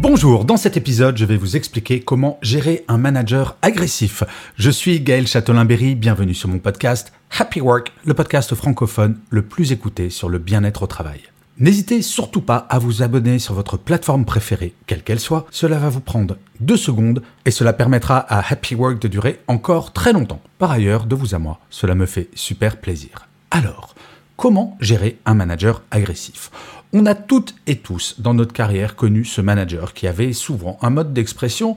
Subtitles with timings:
[0.00, 4.22] Bonjour, dans cet épisode, je vais vous expliquer comment gérer un manager agressif.
[4.56, 9.72] Je suis Gaël Châtelain-Berry, bienvenue sur mon podcast Happy Work, le podcast francophone le plus
[9.72, 11.20] écouté sur le bien-être au travail.
[11.58, 15.46] N'hésitez surtout pas à vous abonner sur votre plateforme préférée, quelle qu'elle soit.
[15.52, 19.92] Cela va vous prendre deux secondes et cela permettra à Happy Work de durer encore
[19.92, 20.42] très longtemps.
[20.58, 23.28] Par ailleurs, de vous à moi, cela me fait super plaisir.
[23.52, 23.94] Alors,
[24.36, 26.50] comment gérer un manager agressif?
[26.96, 30.90] On a toutes et tous dans notre carrière connu ce manager qui avait souvent un
[30.90, 31.76] mode d'expression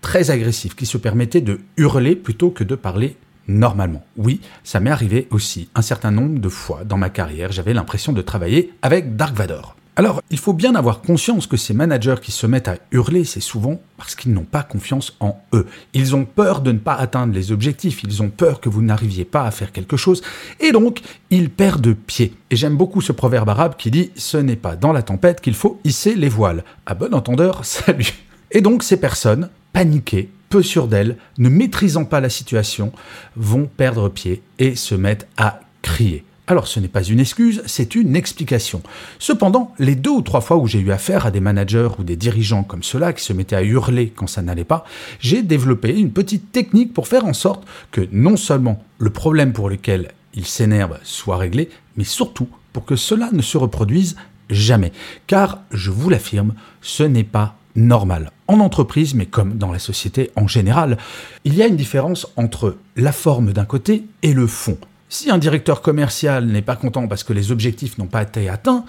[0.00, 4.04] très agressif, qui se permettait de hurler plutôt que de parler normalement.
[4.16, 8.12] Oui, ça m'est arrivé aussi un certain nombre de fois dans ma carrière, j'avais l'impression
[8.12, 9.76] de travailler avec Dark Vador.
[9.98, 13.40] Alors, il faut bien avoir conscience que ces managers qui se mettent à hurler, c'est
[13.40, 15.66] souvent parce qu'ils n'ont pas confiance en eux.
[15.94, 19.24] Ils ont peur de ne pas atteindre les objectifs, ils ont peur que vous n'arriviez
[19.24, 20.20] pas à faire quelque chose,
[20.60, 22.34] et donc ils perdent pied.
[22.50, 25.54] Et j'aime beaucoup ce proverbe arabe qui dit⁇ Ce n'est pas dans la tempête qu'il
[25.54, 28.12] faut hisser les voiles⁇ À bon entendeur, salut
[28.52, 32.92] Et donc ces personnes, paniquées, peu sûres d'elles, ne maîtrisant pas la situation,
[33.34, 36.22] vont perdre pied et se mettent à crier.
[36.48, 38.80] Alors ce n'est pas une excuse, c'est une explication.
[39.18, 42.14] Cependant, les deux ou trois fois où j'ai eu affaire à des managers ou des
[42.14, 44.84] dirigeants comme ceux-là qui se mettaient à hurler quand ça n'allait pas,
[45.18, 49.68] j'ai développé une petite technique pour faire en sorte que non seulement le problème pour
[49.68, 54.14] lequel ils s'énervent soit réglé, mais surtout pour que cela ne se reproduise
[54.48, 54.92] jamais.
[55.26, 58.30] Car, je vous l'affirme, ce n'est pas normal.
[58.46, 60.96] En entreprise, mais comme dans la société en général,
[61.44, 64.78] il y a une différence entre la forme d'un côté et le fond.
[65.08, 68.84] Si un directeur commercial n'est pas content parce que les objectifs n'ont pas été atteints,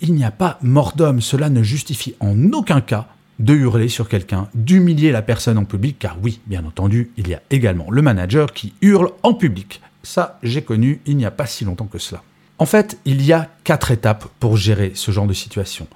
[0.00, 1.20] il n'y a pas mort d'homme.
[1.20, 5.98] Cela ne justifie en aucun cas de hurler sur quelqu'un, d'humilier la personne en public,
[5.98, 9.80] car oui, bien entendu, il y a également le manager qui hurle en public.
[10.02, 12.22] Ça, j'ai connu il n'y a pas si longtemps que cela.
[12.58, 15.86] En fait, il y a quatre étapes pour gérer ce genre de situation.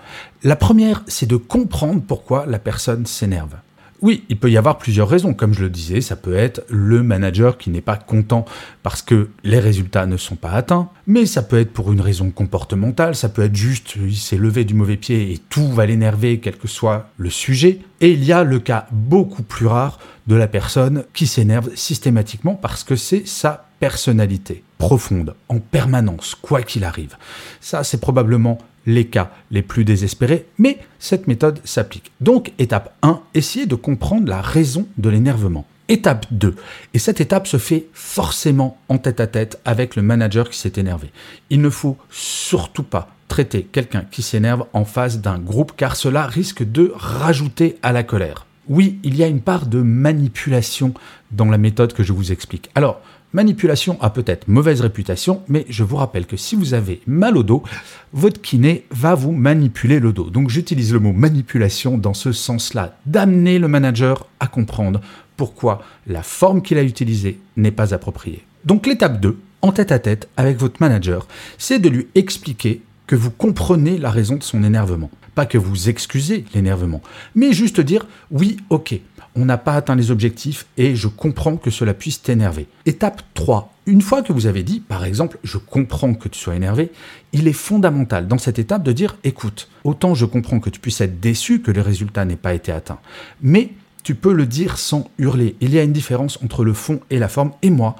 [0.43, 3.57] La première, c'est de comprendre pourquoi la personne s'énerve.
[4.03, 5.34] Oui, il peut y avoir plusieurs raisons.
[5.34, 8.44] Comme je le disais, ça peut être le manager qui n'est pas content
[8.82, 12.31] parce que les résultats ne sont pas atteints, mais ça peut être pour une raison
[12.31, 16.41] comportementale, ça peut être juste il s'est levé du mauvais pied et tout va l'énerver,
[16.41, 17.81] quel que soit le sujet.
[18.00, 22.55] Et il y a le cas beaucoup plus rare de la personne qui s'énerve systématiquement
[22.55, 27.17] parce que c'est sa personnalité profonde, en permanence, quoi qu'il arrive.
[27.61, 32.12] Ça, c'est probablement les cas les plus désespérés, mais cette méthode s'applique.
[32.21, 35.67] Donc, étape 1, essayez de comprendre la raison de l'énervement.
[35.89, 36.57] Étape 2,
[36.95, 40.73] et cette étape se fait forcément en tête à tête avec le manager qui s'est
[40.77, 41.11] énervé.
[41.51, 46.27] Il ne faut surtout pas traiter quelqu'un qui s'énerve en face d'un groupe car cela
[46.27, 48.47] risque de rajouter à la colère.
[48.69, 50.95] Oui, il y a une part de manipulation
[51.33, 52.71] dans la méthode que je vous explique.
[52.75, 53.01] Alors,
[53.35, 57.43] Manipulation a peut-être mauvaise réputation, mais je vous rappelle que si vous avez mal au
[57.43, 57.65] dos,
[58.13, 60.31] votre kiné va vous manipuler le dos.
[60.31, 65.01] Donc j'utilise le mot manipulation dans ce sens-là, d'amener le manager à comprendre
[65.37, 68.45] pourquoi la forme qu'il a utilisée n'est pas appropriée.
[68.65, 71.27] Donc l'étape 2, en tête à tête avec votre manager,
[71.59, 75.11] c'est de lui expliquer que vous comprenez la raison de son énervement.
[75.34, 77.03] Pas que vous excusez l'énervement,
[77.34, 79.00] mais juste dire oui, ok,
[79.37, 82.69] on n'a pas atteint les objectifs et je comprends que cela puisse t'énerver.
[82.87, 83.73] Étape 3.
[83.87, 86.91] Une fois que vous avez dit, par exemple, je comprends que tu sois énervé,
[87.33, 91.00] il est fondamental dans cette étape de dire, écoute, autant je comprends que tu puisses
[91.00, 92.99] être déçu que le résultat n'ait pas été atteint,
[93.43, 93.73] mais
[94.05, 95.57] tu peux le dire sans hurler.
[95.61, 97.53] Il y a une différence entre le fond et la forme.
[97.63, 97.97] Et moi,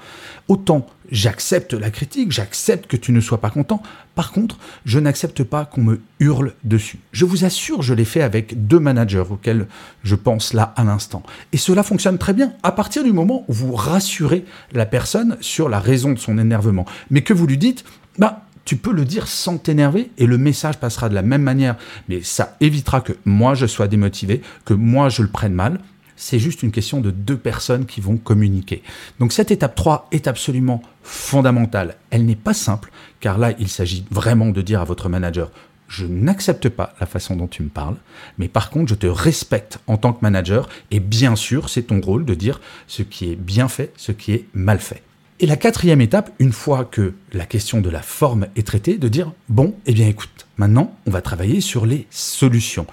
[0.49, 3.83] autant j'accepte la critique, j'accepte que tu ne sois pas content.
[4.15, 6.99] Par contre, je n'accepte pas qu'on me hurle dessus.
[7.12, 9.67] Je vous assure, je l'ai fait avec deux managers auxquels
[10.03, 11.23] je pense là à l'instant.
[11.53, 15.69] Et cela fonctionne très bien à partir du moment où vous rassurez la personne sur
[15.69, 16.85] la raison de son énervement.
[17.11, 17.85] Mais que vous lui dites,
[18.19, 21.77] bah, tu peux le dire sans t'énerver et le message passera de la même manière.
[22.09, 25.81] Mais ça évitera que moi je sois démotivé, que moi je le prenne mal
[26.16, 28.82] c'est juste une question de deux personnes qui vont communiquer.
[29.19, 31.96] Donc cette étape 3 est absolument fondamentale.
[32.11, 32.90] Elle n'est pas simple,
[33.20, 35.50] car là, il s'agit vraiment de dire à votre manager,
[35.88, 37.96] je n'accepte pas la façon dont tu me parles,
[38.38, 42.00] mais par contre, je te respecte en tant que manager, et bien sûr, c'est ton
[42.00, 45.02] rôle de dire ce qui est bien fait, ce qui est mal fait.
[45.40, 49.08] Et la quatrième étape, une fois que la question de la forme est traitée, de
[49.08, 52.87] dire, bon, eh bien écoute, maintenant, on va travailler sur les solutions.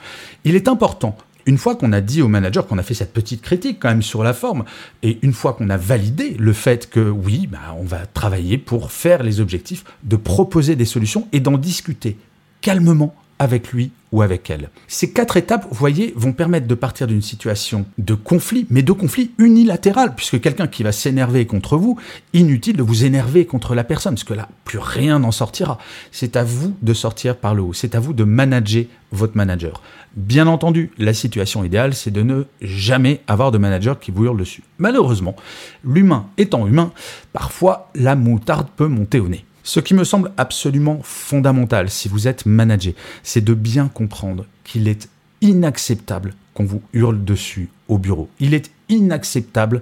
[0.44, 1.16] Il est important
[1.46, 4.02] une fois qu'on a dit au manager qu'on a fait cette petite critique quand même
[4.02, 4.66] sur la forme,
[5.04, 8.92] et une fois qu'on a validé le fait que oui, bah, on va travailler pour
[8.92, 12.18] faire les objectifs, de proposer des solutions et d'en discuter
[12.62, 14.70] calmement avec lui ou avec elle.
[14.88, 18.92] Ces quatre étapes, vous voyez, vont permettre de partir d'une situation de conflit, mais de
[18.92, 21.98] conflit unilatéral, puisque quelqu'un qui va s'énerver contre vous,
[22.34, 25.80] inutile de vous énerver contre la personne, parce que là, plus rien n'en sortira.
[26.12, 29.82] C'est à vous de sortir par le haut, c'est à vous de manager votre manager.
[30.16, 34.38] Bien entendu, la situation idéale, c'est de ne jamais avoir de manager qui vous hurle
[34.38, 34.64] dessus.
[34.78, 35.36] Malheureusement,
[35.84, 36.92] l'humain étant humain,
[37.34, 39.46] parfois la moutarde peut monter au nez.
[39.64, 42.94] Ce qui me semble absolument fondamental si vous êtes manager,
[43.24, 45.10] c'est de bien comprendre qu'il est
[45.42, 48.30] inacceptable qu'on vous hurle dessus au bureau.
[48.40, 49.82] Il est inacceptable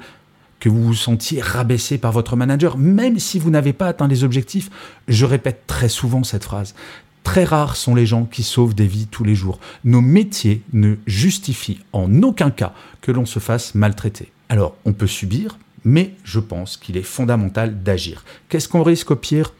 [0.59, 4.23] que vous vous sentiez rabaissé par votre manager, même si vous n'avez pas atteint les
[4.23, 4.69] objectifs.
[5.07, 6.75] Je répète très souvent cette phrase.
[7.23, 9.59] Très rares sont les gens qui sauvent des vies tous les jours.
[9.83, 14.31] Nos métiers ne justifient en aucun cas que l'on se fasse maltraiter.
[14.49, 18.25] Alors, on peut subir, mais je pense qu'il est fondamental d'agir.
[18.49, 19.53] Qu'est-ce qu'on risque au pire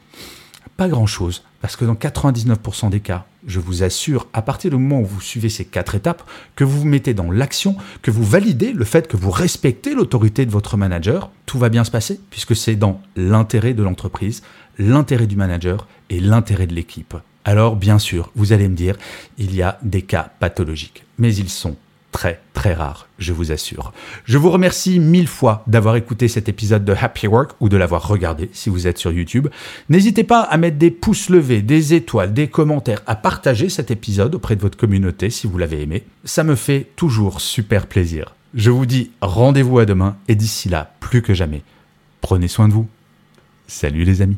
[0.79, 5.01] pas grand-chose, parce que dans 99% des cas, je vous assure, à partir du moment
[5.01, 6.23] où vous suivez ces quatre étapes,
[6.55, 10.45] que vous vous mettez dans l'action, que vous validez le fait que vous respectez l'autorité
[10.45, 14.41] de votre manager, tout va bien se passer, puisque c'est dans l'intérêt de l'entreprise,
[14.77, 17.13] l'intérêt du manager et l'intérêt de l'équipe.
[17.43, 18.95] Alors, bien sûr, vous allez me dire,
[19.37, 21.75] il y a des cas pathologiques, mais ils sont
[22.11, 23.93] très très rare, je vous assure.
[24.25, 28.07] Je vous remercie mille fois d'avoir écouté cet épisode de Happy Work ou de l'avoir
[28.07, 29.47] regardé si vous êtes sur YouTube.
[29.87, 34.35] N'hésitez pas à mettre des pouces levés, des étoiles, des commentaires, à partager cet épisode
[34.35, 36.03] auprès de votre communauté si vous l'avez aimé.
[36.25, 38.35] Ça me fait toujours super plaisir.
[38.53, 41.61] Je vous dis rendez-vous à demain et d'ici là, plus que jamais,
[42.21, 42.87] prenez soin de vous.
[43.67, 44.37] Salut les amis.